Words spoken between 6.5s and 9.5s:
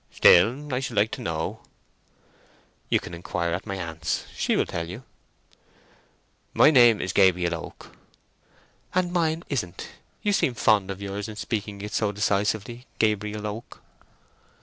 "My name is Gabriel Oak." "And mine